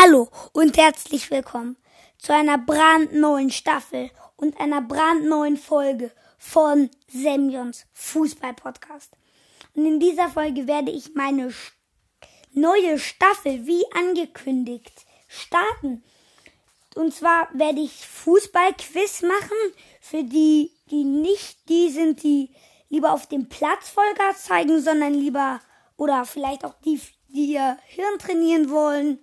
Hallo 0.00 0.28
und 0.52 0.76
herzlich 0.76 1.28
willkommen 1.28 1.76
zu 2.18 2.32
einer 2.32 2.56
brandneuen 2.56 3.50
Staffel 3.50 4.10
und 4.36 4.60
einer 4.60 4.80
brandneuen 4.80 5.56
Folge 5.56 6.12
von 6.38 6.88
Semyons 7.08 7.84
Fußball-Podcast. 7.94 9.10
Und 9.74 9.86
in 9.86 9.98
dieser 9.98 10.28
Folge 10.28 10.68
werde 10.68 10.92
ich 10.92 11.16
meine 11.16 11.52
neue 12.52 13.00
Staffel, 13.00 13.66
wie 13.66 13.84
angekündigt, 13.92 14.92
starten. 15.26 16.04
Und 16.94 17.12
zwar 17.12 17.48
werde 17.52 17.80
ich 17.80 18.06
Fußball-Quiz 18.06 19.22
machen 19.22 19.58
für 20.00 20.22
die, 20.22 20.70
die 20.92 21.02
nicht 21.02 21.68
die 21.68 21.90
sind, 21.90 22.22
die 22.22 22.50
lieber 22.88 23.12
auf 23.12 23.26
dem 23.26 23.48
Platz 23.48 23.88
Vollgas 23.88 24.44
zeigen, 24.44 24.80
sondern 24.80 25.12
lieber 25.12 25.60
oder 25.96 26.24
vielleicht 26.24 26.64
auch 26.64 26.74
die, 26.84 27.00
die 27.30 27.54
ihr 27.54 27.78
Hirn 27.88 28.18
trainieren 28.20 28.70
wollen. 28.70 29.18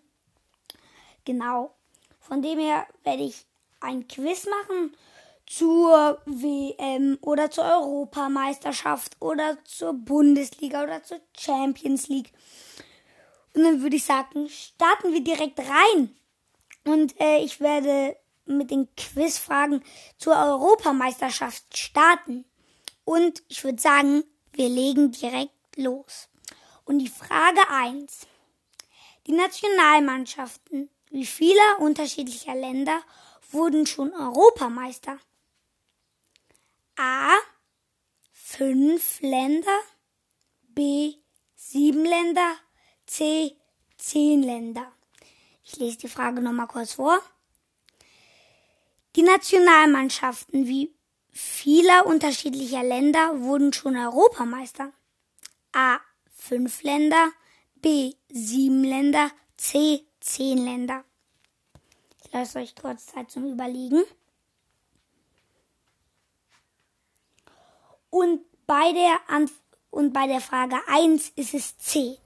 Genau. 1.26 1.76
Von 2.20 2.41
dem 2.41 2.59
her 2.59 2.88
werde 3.04 3.23
ich 3.23 3.45
ein 3.80 4.08
Quiz 4.08 4.45
machen 4.45 4.95
zur 5.45 6.22
WM 6.26 7.18
oder 7.22 7.52
zur 7.52 7.66
Europameisterschaft 7.66 9.16
oder 9.20 9.58
zur 9.63 9.94
Bundesliga 9.94 10.84
oder 10.84 11.04
zur 11.04 11.20
Champions 11.38 12.08
League. 12.08 12.32
Und 13.54 13.63
dann 13.63 13.82
würde 13.82 13.96
ich 13.96 14.05
sagen, 14.05 14.49
starten 14.49 15.13
wir 15.13 15.23
direkt 15.23 15.59
rein. 15.59 16.16
Und 16.84 17.20
äh, 17.20 17.38
ich 17.40 17.60
werde 17.60 18.16
mit 18.46 18.71
den 18.71 18.88
Quizfragen 18.96 19.84
zur 20.18 20.35
Europameisterschaft 20.35 21.77
starten. 21.77 22.46
Und 23.04 23.44
ich 23.48 23.63
würde 23.63 23.82
sagen, 23.82 24.23
wir 24.54 24.70
legen 24.70 25.12
direkt 25.12 25.77
los. 25.77 26.27
Und 26.85 26.99
die 26.99 27.10
Frage 27.10 27.62
1. 27.70 28.27
Die 29.27 29.32
Nationalmannschaften 29.32 30.90
wie 31.16 31.26
vieler 31.26 31.80
unterschiedlicher 31.80 32.55
Länder 32.55 33.02
wurden 33.50 33.86
schon 33.86 34.13
Europameister? 34.13 35.18
A. 36.98 37.30
Fünf 38.34 39.22
Länder. 39.22 39.80
B. 40.68 41.13
Sieben 41.55 42.04
Länder. 42.04 42.57
C. 43.05 43.55
Zehn 43.98 44.44
Länder. 44.44 44.91
Ich 45.63 45.77
lese 45.77 45.99
die 45.99 46.10
Frage 46.10 46.41
nochmal 46.41 46.68
kurz 46.68 46.96
vor. 46.96 47.22
Die 49.16 49.24
Nationalmannschaften 49.24 50.68
wie 50.68 50.94
vieler 51.32 52.07
unterschiedlicher 52.07 52.84
Länder 52.84 53.40
wurden 53.40 53.72
schon 53.72 53.96
Europameister. 53.96 54.91
A 55.72 56.00
fünf 56.29 56.84
Länder, 56.84 57.32
B 57.76 58.16
sieben 58.29 58.84
Länder, 58.84 59.32
C 59.55 60.05
zehn 60.26 60.57
Länder. 60.57 61.04
Ich 62.23 62.31
lasse 62.34 62.59
euch 62.59 62.76
kurz 62.76 63.05
Zeit 63.05 63.29
zum 63.31 63.45
Überlegen. 63.45 64.03
Und 68.09 68.41
bei 68.66 68.91
der 68.94 69.19
Anf 69.28 69.53
und 69.91 70.13
bei 70.13 70.28
der 70.28 70.41
Frage 70.41 70.78
1 70.88 71.29
ist 71.35 71.53
es 71.53 71.78
C. 71.78 72.17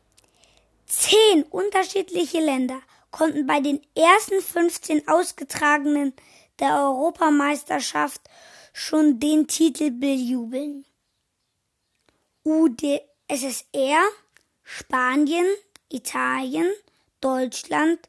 Zehn 0.85 1.43
unterschiedliche 1.43 2.39
Länder 2.39 2.81
konnten 3.11 3.45
bei 3.45 3.59
den 3.59 3.81
ersten 3.95 4.41
15 4.41 5.07
ausgetragenen 5.07 6.13
der 6.59 6.75
Europameisterschaft 6.75 8.21
schon 8.73 9.19
den 9.19 9.47
Titel 9.47 9.91
bejubeln. 9.91 10.85
UD 12.43 13.01
SSR, 13.27 14.03
Spanien, 14.63 15.47
Italien, 15.89 16.71
Deutschland, 17.21 17.99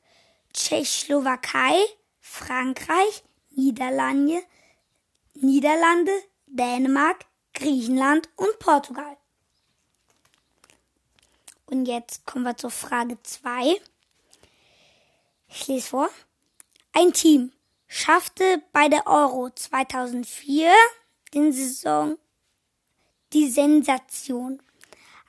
Tschechoslowakei, 0.52 1.76
Frankreich, 2.20 3.22
Niederlande, 3.50 4.42
Niederlande, 5.34 6.12
Dänemark, 6.46 7.26
Griechenland 7.54 8.28
und 8.36 8.58
Portugal. 8.58 9.16
Und 11.66 11.86
jetzt 11.86 12.26
kommen 12.26 12.44
wir 12.44 12.56
zur 12.56 12.70
Frage 12.70 13.22
2. 13.22 13.80
Ich 15.48 15.66
lese 15.68 15.88
vor. 15.88 16.08
Ein 16.92 17.12
Team 17.12 17.52
schaffte 17.86 18.62
bei 18.72 18.88
der 18.88 19.06
Euro 19.06 19.50
2004 19.50 20.72
den 21.34 21.52
Saison 21.52 22.18
die 23.32 23.48
Sensation 23.48 24.60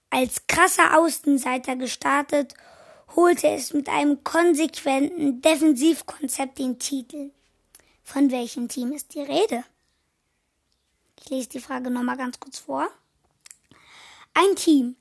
als 0.10 0.48
krasser 0.48 0.98
Außenseiter 0.98 1.76
gestartet, 1.76 2.56
holte 3.16 3.48
es 3.48 3.74
mit 3.74 3.90
einem 3.90 4.24
konsequenten 4.24 5.42
Defensivkonzept 5.42 6.60
den 6.60 6.80
Titel. 6.80 7.32
Von 8.04 8.32
welchem 8.32 8.68
Team 8.68 8.92
ist 8.92 9.14
die 9.14 9.22
Rede? 9.22 9.64
Ich 11.20 11.30
lese 11.30 11.50
die 11.50 11.60
Frage 11.60 11.92
nochmal 11.92 12.18
ganz 12.18 12.40
kurz 12.40 12.60
vor. 12.60 12.90
Ein 14.34 14.56
Team 14.56 14.96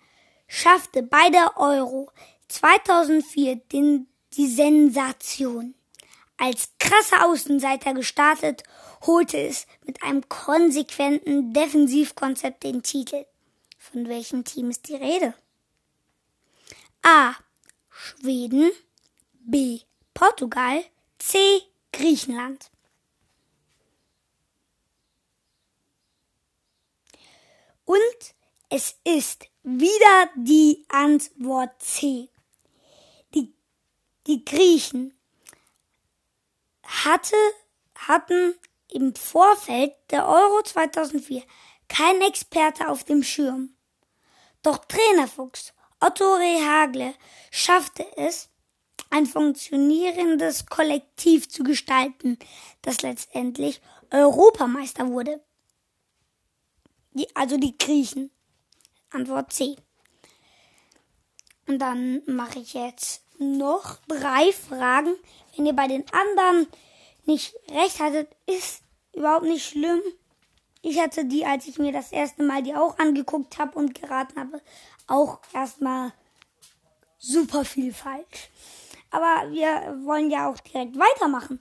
schaffte 0.47 1.03
bei 1.03 1.31
der 1.31 1.56
Euro 1.56 2.10
2004 2.48 3.56
den, 3.56 4.09
die 4.34 4.48
Sensation. 4.48 5.75
Als 6.37 6.71
krasser 6.78 7.27
Außenseiter 7.27 7.94
gestartet, 7.94 8.62
holte 9.03 9.38
es 9.38 9.66
mit 9.84 10.03
einem 10.03 10.28
konsequenten 10.28 11.53
Defensivkonzept 11.53 12.65
den 12.65 12.82
Titel. 12.82 13.25
Von 13.78 14.09
welchem 14.09 14.44
Team 14.44 14.71
ist 14.71 14.88
die 14.88 14.97
Rede? 14.97 15.34
A. 17.03 17.34
Schweden. 18.20 18.70
B. 19.41 19.81
Portugal. 20.12 20.84
C. 21.19 21.38
Griechenland. 21.92 22.70
Und 27.84 28.34
es 28.69 28.97
ist 29.04 29.47
wieder 29.62 30.30
die 30.36 30.84
Antwort 30.88 31.82
C. 31.82 32.28
Die, 33.34 33.53
die 34.26 34.44
Griechen 34.44 35.14
hatte, 36.84 37.36
hatten 37.94 38.54
im 38.88 39.14
Vorfeld 39.14 39.94
der 40.10 40.26
Euro 40.26 40.62
2004 40.62 41.42
kein 41.88 42.20
Experte 42.22 42.88
auf 42.88 43.04
dem 43.04 43.22
Schirm. 43.22 43.75
Doch 44.62 44.84
Trainerfuchs 44.84 45.72
Otto 46.00 46.34
Rehagle 46.34 47.14
schaffte 47.50 48.06
es, 48.16 48.48
ein 49.10 49.26
funktionierendes 49.26 50.66
Kollektiv 50.66 51.48
zu 51.48 51.62
gestalten, 51.62 52.38
das 52.82 53.02
letztendlich 53.02 53.80
Europameister 54.10 55.08
wurde. 55.08 55.42
Die, 57.12 57.26
also 57.34 57.56
die 57.56 57.76
Griechen. 57.76 58.30
Antwort 59.10 59.52
C. 59.52 59.76
Und 61.66 61.80
dann 61.80 62.22
mache 62.26 62.60
ich 62.60 62.74
jetzt 62.74 63.24
noch 63.38 63.98
drei 64.06 64.52
Fragen. 64.52 65.14
Wenn 65.56 65.66
ihr 65.66 65.72
bei 65.72 65.88
den 65.88 66.04
anderen 66.12 66.68
nicht 67.26 67.54
recht 67.70 67.98
hattet, 67.98 68.28
ist 68.46 68.82
überhaupt 69.12 69.44
nicht 69.44 69.68
schlimm. 69.68 70.00
Ich 70.82 70.98
hatte 70.98 71.24
die, 71.24 71.44
als 71.44 71.66
ich 71.66 71.78
mir 71.78 71.92
das 71.92 72.12
erste 72.12 72.42
Mal 72.42 72.62
die 72.62 72.74
auch 72.74 72.98
angeguckt 72.98 73.58
habe 73.58 73.78
und 73.78 74.00
geraten 74.00 74.38
habe, 74.38 74.62
auch 75.10 75.41
erstmal 75.53 76.12
super 77.19 77.65
viel 77.65 77.93
falsch. 77.93 78.50
Aber 79.10 79.50
wir 79.50 79.98
wollen 80.04 80.31
ja 80.31 80.48
auch 80.50 80.59
direkt 80.59 80.97
weitermachen 80.97 81.60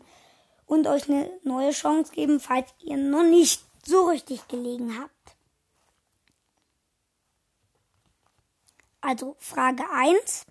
und 0.66 0.88
euch 0.88 1.10
eine 1.10 1.32
neue 1.44 1.72
Chance 1.72 2.14
geben, 2.14 2.40
falls 2.40 2.70
ihr 2.80 2.98
noch 2.98 3.24
nicht 3.24 3.64
so 3.86 4.08
richtig 4.08 4.48
gelegen 4.48 5.00
habt. 5.00 5.12
Also 9.02 9.36
Frage 9.40 9.84
1. 9.92 10.46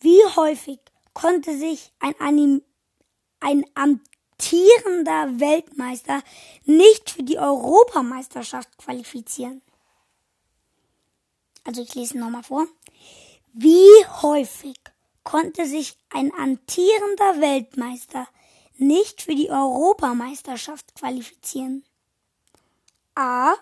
Wie 0.00 0.24
häufig 0.36 0.78
konnte 1.12 1.58
sich 1.58 1.92
ein, 1.98 2.14
Anim 2.20 2.62
ein 3.40 3.64
amtierender 3.74 5.40
Weltmeister 5.40 6.22
nicht 6.64 7.10
für 7.10 7.22
die 7.22 7.38
Europameisterschaft 7.38 8.78
qualifizieren? 8.78 9.60
Also 11.66 11.82
ich 11.82 11.94
lese 11.94 12.18
nochmal 12.18 12.42
vor. 12.42 12.66
Wie 13.52 14.06
häufig 14.22 14.78
konnte 15.24 15.66
sich 15.66 15.98
ein 16.10 16.32
amtierender 16.32 17.40
Weltmeister 17.40 18.28
nicht 18.78 19.22
für 19.22 19.34
die 19.34 19.50
Europameisterschaft 19.50 20.94
qualifizieren? 20.94 21.84
A. 23.14 23.54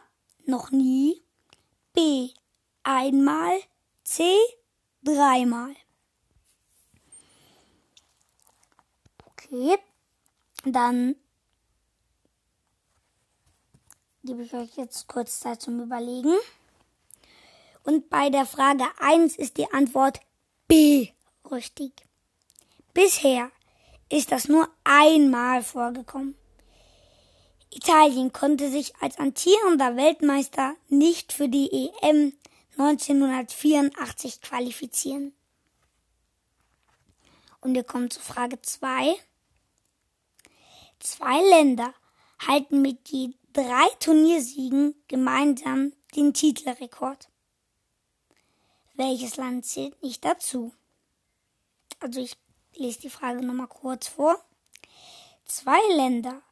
Noch 0.46 0.70
nie. 0.70 1.22
B 1.94 2.30
einmal, 2.84 3.58
C 4.04 4.22
dreimal. 5.02 5.74
Okay, 9.26 9.78
dann 10.64 11.16
gebe 14.22 14.42
ich 14.42 14.54
euch 14.54 14.76
jetzt 14.76 15.08
kurz 15.08 15.40
Zeit 15.40 15.62
zum 15.62 15.80
Überlegen. 15.80 16.34
Und 17.84 18.08
bei 18.08 18.30
der 18.30 18.46
Frage 18.46 18.84
1 18.98 19.36
ist 19.36 19.58
die 19.58 19.70
Antwort 19.72 20.20
B 20.66 21.08
richtig. 21.50 21.92
Bisher 22.94 23.50
ist 24.08 24.32
das 24.32 24.48
nur 24.48 24.68
einmal 24.84 25.62
vorgekommen. 25.62 26.34
Italien 27.70 28.32
konnte 28.32 28.70
sich 28.70 28.94
als 29.00 29.18
amtierender 29.18 29.96
Weltmeister 29.96 30.74
nicht 30.88 31.32
für 31.32 31.48
die 31.48 31.70
EM 31.70 32.32
1984 32.78 34.40
qualifizieren. 34.40 35.34
Und 37.60 37.74
wir 37.74 37.84
kommen 37.84 38.10
zu 38.10 38.20
Frage 38.20 38.60
2. 38.62 39.14
Zwei 41.00 41.42
Länder 41.50 41.92
halten 42.46 42.80
mit 42.80 43.08
je 43.08 43.34
drei 43.52 43.88
Turniersiegen 44.00 44.94
gemeinsam 45.08 45.92
den 46.14 46.32
Titelrekord. 46.32 47.28
Welches 48.94 49.36
Land 49.36 49.66
zählt 49.66 50.00
nicht 50.02 50.24
dazu? 50.24 50.72
Also 51.98 52.20
ich 52.20 52.36
lese 52.76 53.00
die 53.00 53.10
Frage 53.10 53.44
nochmal 53.44 53.66
kurz 53.66 54.06
vor. 54.06 54.38
Zwei 55.44 55.80
Länder 55.96 56.42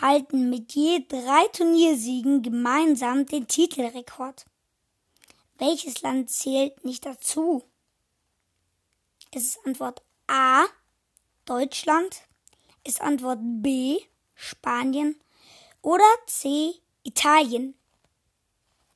halten 0.00 0.50
mit 0.50 0.72
je 0.72 1.04
drei 1.06 1.46
Turniersiegen 1.52 2.42
gemeinsam 2.42 3.26
den 3.26 3.46
Titelrekord. 3.46 4.44
Welches 5.58 6.02
Land 6.02 6.30
zählt 6.30 6.84
nicht 6.84 7.06
dazu? 7.06 7.62
Es 9.30 9.44
ist 9.44 9.66
Antwort 9.66 10.02
A 10.26 10.64
Deutschland, 11.44 12.22
ist 12.84 13.00
Antwort 13.00 13.38
B 13.40 14.00
Spanien 14.34 15.20
oder 15.80 16.04
C 16.26 16.74
Italien. 17.04 17.74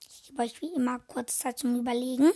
Ich 0.01 0.29
gebe 0.29 0.43
euch 0.43 0.61
wie 0.61 0.75
immer 0.75 0.99
kurz 1.01 1.39
Zeit 1.39 1.61
zum 1.61 1.79
Überlegen. 1.79 2.33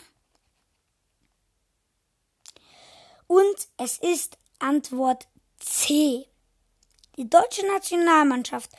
Und 3.32 3.68
es 3.78 3.96
ist 3.96 4.36
Antwort 4.58 5.26
C. 5.58 6.26
Die 7.16 7.30
deutsche 7.30 7.66
Nationalmannschaft 7.66 8.70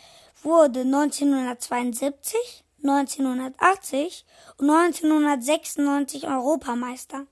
wurde 0.44 0.82
1972, 0.82 2.64
1980 2.84 4.26
und 4.58 4.70
1996 4.70 6.28
Europameister. 6.28 7.26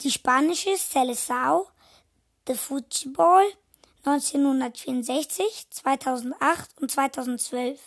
Die 0.00 0.10
spanische 0.10 0.78
Seleção 0.78 1.66
de 2.48 2.54
Futebol 2.54 3.44
1964, 4.06 5.66
2008 5.68 6.70
und 6.80 6.90
2012. 6.90 7.78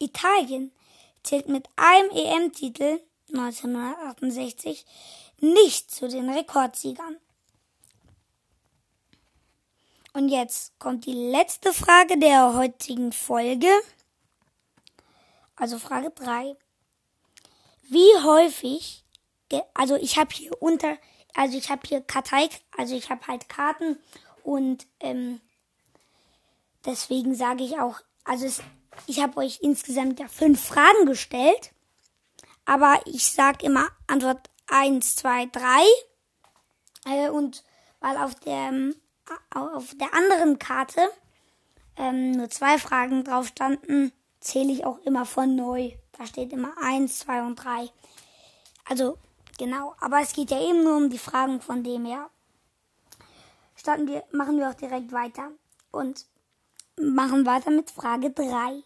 Italien 0.00 0.72
zählt 1.22 1.48
mit 1.48 1.68
einem 1.76 2.10
EM-Titel 2.10 2.98
1968 3.34 4.84
nicht 5.40 5.90
zu 5.90 6.08
den 6.08 6.30
Rekordsiegern. 6.30 7.16
Und 10.12 10.28
jetzt 10.28 10.78
kommt 10.78 11.06
die 11.06 11.12
letzte 11.12 11.72
Frage 11.72 12.16
der 12.18 12.54
heutigen 12.54 13.12
Folge. 13.12 13.68
Also 15.56 15.78
Frage 15.78 16.10
3. 16.10 16.56
Wie 17.82 18.22
häufig, 18.22 19.04
also 19.74 19.96
ich 19.96 20.16
habe 20.16 20.32
hier 20.32 20.62
unter, 20.62 20.96
also 21.34 21.58
ich 21.58 21.68
habe 21.68 21.82
hier 21.86 22.00
Kartei, 22.00 22.48
also 22.76 22.96
ich 22.96 23.10
habe 23.10 23.26
halt 23.26 23.48
Karten 23.48 23.98
und 24.44 24.86
ähm, 25.00 25.40
deswegen 26.84 27.34
sage 27.34 27.64
ich 27.64 27.78
auch, 27.80 28.00
also 28.24 28.46
es, 28.46 28.62
ich 29.06 29.20
habe 29.20 29.38
euch 29.38 29.58
insgesamt 29.62 30.20
ja 30.20 30.28
fünf 30.28 30.64
Fragen 30.64 31.06
gestellt, 31.06 31.73
aber 32.64 33.00
ich 33.06 33.26
sage 33.30 33.66
immer 33.66 33.88
Antwort 34.06 34.50
1, 34.68 35.16
2, 35.16 35.46
3 35.46 35.62
äh, 37.06 37.28
und 37.30 37.64
weil 38.00 38.16
auf 38.16 38.34
der 38.36 38.92
auf 39.50 39.94
der 39.94 40.14
anderen 40.14 40.58
Karte 40.58 41.00
ähm, 41.96 42.32
nur 42.32 42.50
zwei 42.50 42.78
Fragen 42.78 43.24
drauf 43.24 43.48
standen, 43.48 44.12
zähle 44.40 44.72
ich 44.72 44.84
auch 44.84 44.98
immer 45.04 45.26
von 45.26 45.54
neu. 45.54 45.92
Da 46.12 46.26
steht 46.26 46.52
immer 46.52 46.74
eins, 46.82 47.20
zwei 47.20 47.42
und 47.42 47.56
drei. 47.56 47.88
Also, 48.84 49.18
genau. 49.58 49.94
Aber 50.00 50.20
es 50.20 50.32
geht 50.32 50.50
ja 50.50 50.60
eben 50.60 50.84
nur 50.84 50.96
um 50.96 51.10
die 51.10 51.18
Fragen 51.18 51.60
von 51.60 51.82
dem 51.82 52.04
her. 52.04 52.28
Starten 53.76 54.06
wir, 54.06 54.24
machen 54.32 54.58
wir 54.58 54.70
auch 54.70 54.74
direkt 54.74 55.12
weiter. 55.12 55.50
Und 55.90 56.26
machen 57.00 57.46
weiter 57.46 57.70
mit 57.70 57.90
Frage 57.90 58.30
drei. 58.30 58.82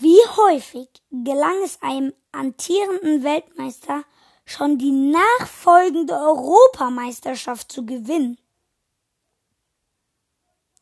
Wie 0.00 0.20
häufig 0.36 0.88
gelang 1.10 1.60
es 1.64 1.82
einem 1.82 2.14
antierenden 2.30 3.24
Weltmeister, 3.24 4.04
schon 4.44 4.78
die 4.78 4.92
nachfolgende 4.92 6.14
Europameisterschaft 6.14 7.72
zu 7.72 7.84
gewinnen? 7.84 8.38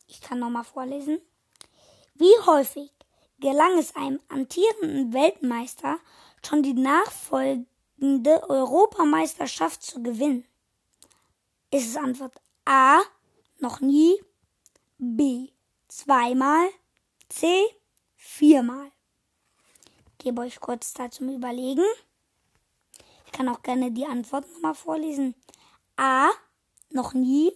Ich 0.05 0.21
kann 0.21 0.37
nochmal 0.37 0.65
vorlesen. 0.65 1.19
Wie 2.13 2.31
häufig 2.45 2.91
gelang 3.39 3.79
es 3.79 3.95
einem 3.95 4.19
amtierenden 4.29 5.11
Weltmeister, 5.13 5.97
schon 6.45 6.61
die 6.61 6.75
nachfolgende 6.75 8.47
Europameisterschaft 8.47 9.81
zu 9.81 10.03
gewinnen? 10.03 10.45
Ist 11.71 11.87
es 11.87 11.97
Antwort 11.97 12.39
A, 12.65 13.01
noch 13.57 13.79
nie, 13.79 14.21
B, 14.99 15.49
zweimal, 15.87 16.69
C, 17.29 17.65
viermal. 18.15 18.91
Gebe 20.17 20.41
euch 20.41 20.59
kurz 20.59 20.93
Zeit 20.93 21.13
zum 21.13 21.29
Überlegen. 21.29 21.85
Ich 23.25 23.31
kann 23.31 23.49
auch 23.49 23.61
gerne 23.61 23.91
die 23.91 24.05
Antwort 24.05 24.51
nochmal 24.53 24.75
vorlesen. 24.75 25.35
A, 25.95 26.29
noch 26.89 27.13
nie, 27.13 27.51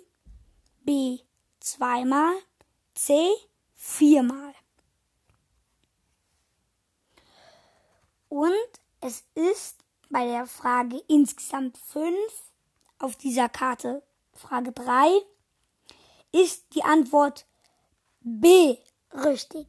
B, 0.83 1.19
zweimal, 1.59 2.33
C 2.93 3.29
viermal. 3.73 4.53
Und 8.29 8.53
es 9.01 9.23
ist 9.33 9.83
bei 10.09 10.25
der 10.25 10.45
Frage 10.45 11.03
insgesamt 11.07 11.77
fünf 11.77 12.51
auf 12.99 13.15
dieser 13.15 13.49
Karte. 13.49 14.03
Frage 14.33 14.71
drei 14.71 15.09
ist 16.31 16.75
die 16.75 16.83
Antwort 16.83 17.45
B 18.21 18.77
richtig. 19.13 19.67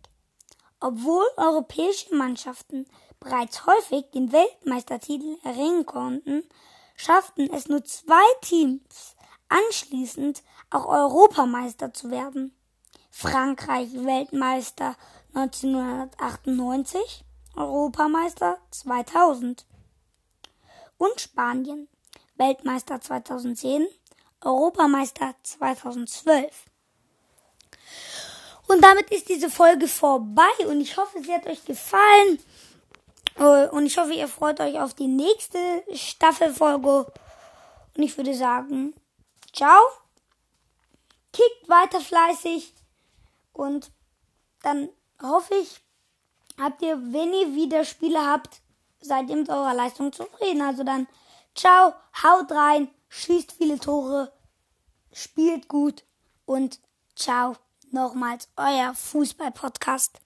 Obwohl 0.85 1.25
europäische 1.37 2.13
Mannschaften 2.13 2.87
bereits 3.21 3.67
häufig 3.67 4.11
den 4.11 4.33
Weltmeistertitel 4.33 5.39
erringen 5.45 5.87
konnten, 5.87 6.43
schafften 6.97 7.49
es 7.55 7.69
nur 7.69 7.85
zwei 7.85 8.25
Teams 8.41 9.15
anschließend 9.49 10.43
auch 10.71 10.87
Europameister 10.87 11.95
zu 11.95 12.11
werden. 12.11 12.53
Frankreich 13.13 13.93
Weltmeister 13.95 14.97
1998, 15.35 17.25
Europameister 17.55 18.59
2000 18.73 19.65
und 20.99 21.21
Spanien 21.21 21.87
Weltmeister 22.39 23.01
2010, 23.01 23.87
Europameister 24.41 25.37
2012. 25.45 26.65
Und 28.69 28.83
damit 28.83 29.11
ist 29.11 29.29
diese 29.29 29.51
Folge 29.51 29.89
vorbei. 29.89 30.51
Und 30.67 30.81
ich 30.81 30.97
hoffe, 30.97 31.23
sie 31.23 31.33
hat 31.33 31.47
euch 31.47 31.65
gefallen. 31.65 32.39
Äh, 33.37 33.69
und 33.69 33.87
ich 33.87 33.99
hoffe, 33.99 34.13
ihr 34.15 34.29
freut 34.29 34.61
euch 34.61 34.79
auf 34.79 34.95
die 34.95 35.09
nächste 35.09 35.59
Staffelfolge. 35.93 37.13
Und 37.97 38.03
ich 38.03 38.17
würde 38.17 38.35
sagen, 38.35 38.95
ciao. 39.53 39.81
Kickt 41.33 41.69
weiter 41.69 42.01
fleißig. 42.01 42.75
Und 43.53 43.91
dann 44.63 44.89
hoffe 45.23 45.55
ich, 45.55 45.81
habt 46.59 46.83
ihr, 46.83 46.97
wenn 47.13 47.33
ihr 47.33 47.55
wieder 47.55 47.85
Spiele 47.85 48.27
habt, 48.27 48.61
seid 49.01 49.29
ihr 49.31 49.37
mit 49.37 49.49
eurer 49.49 49.75
Leistung 49.75 50.13
zufrieden. 50.13 50.63
Also 50.63 50.85
dann, 50.85 51.07
ciao, 51.55 51.95
haut 52.23 52.51
rein, 52.53 52.89
schießt 53.09 53.53
viele 53.53 53.79
Tore, 53.79 54.33
spielt 55.13 55.69
gut. 55.69 56.05
Und 56.45 56.81
ciao, 57.15 57.57
nochmals 57.93 58.49
euer 58.57 58.95
Fußball-Podcast. 58.95 60.21